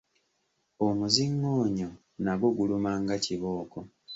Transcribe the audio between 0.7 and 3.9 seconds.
Omuzingoonyo nagwo guluma nga kibooko.